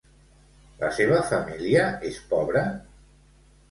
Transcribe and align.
La 0.79 0.89
seva 1.01 1.21
família 1.29 1.87
és 2.13 2.21
pobra? 2.35 2.69